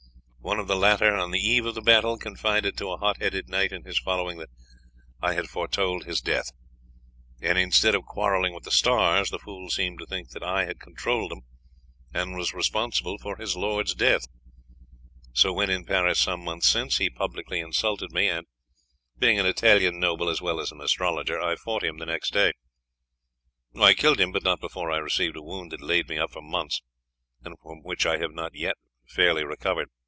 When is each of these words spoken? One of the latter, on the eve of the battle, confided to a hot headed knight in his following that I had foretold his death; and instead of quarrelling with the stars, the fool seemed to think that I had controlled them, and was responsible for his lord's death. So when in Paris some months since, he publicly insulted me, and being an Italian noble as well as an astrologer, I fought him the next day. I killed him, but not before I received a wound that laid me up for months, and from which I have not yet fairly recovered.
One 0.43 0.57
of 0.57 0.65
the 0.67 0.75
latter, 0.75 1.15
on 1.15 1.29
the 1.29 1.39
eve 1.39 1.67
of 1.67 1.75
the 1.75 1.81
battle, 1.83 2.17
confided 2.17 2.75
to 2.77 2.89
a 2.91 2.97
hot 2.97 3.17
headed 3.21 3.47
knight 3.47 3.71
in 3.71 3.83
his 3.83 3.99
following 3.99 4.39
that 4.39 4.49
I 5.21 5.33
had 5.33 5.47
foretold 5.47 6.03
his 6.05 6.19
death; 6.19 6.49
and 7.39 7.59
instead 7.59 7.93
of 7.93 8.05
quarrelling 8.07 8.53
with 8.55 8.63
the 8.63 8.71
stars, 8.71 9.29
the 9.29 9.37
fool 9.37 9.69
seemed 9.69 9.99
to 9.99 10.05
think 10.07 10.31
that 10.31 10.41
I 10.41 10.65
had 10.65 10.79
controlled 10.79 11.29
them, 11.29 11.41
and 12.11 12.35
was 12.35 12.55
responsible 12.55 13.19
for 13.19 13.35
his 13.37 13.55
lord's 13.55 13.93
death. 13.93 14.23
So 15.31 15.53
when 15.53 15.69
in 15.69 15.85
Paris 15.85 16.19
some 16.19 16.43
months 16.43 16.67
since, 16.67 16.97
he 16.97 17.11
publicly 17.11 17.59
insulted 17.59 18.11
me, 18.11 18.27
and 18.27 18.47
being 19.19 19.37
an 19.39 19.45
Italian 19.45 19.99
noble 19.99 20.27
as 20.27 20.41
well 20.41 20.59
as 20.59 20.71
an 20.71 20.81
astrologer, 20.81 21.39
I 21.39 21.55
fought 21.55 21.83
him 21.83 21.99
the 21.99 22.07
next 22.07 22.33
day. 22.33 22.53
I 23.79 23.93
killed 23.93 24.19
him, 24.19 24.31
but 24.31 24.43
not 24.43 24.59
before 24.59 24.89
I 24.91 24.97
received 24.97 25.37
a 25.37 25.43
wound 25.43 25.71
that 25.71 25.81
laid 25.81 26.09
me 26.09 26.17
up 26.17 26.31
for 26.31 26.41
months, 26.41 26.81
and 27.43 27.55
from 27.61 27.83
which 27.83 28.07
I 28.07 28.17
have 28.17 28.33
not 28.33 28.55
yet 28.55 28.75
fairly 29.07 29.45
recovered. 29.45 29.89